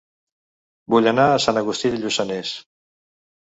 Vull 0.93 1.11
anar 1.11 1.27
a 1.27 1.37
Sant 1.45 1.61
Agustí 1.63 1.95
de 1.95 2.03
Lluçanès 2.03 2.59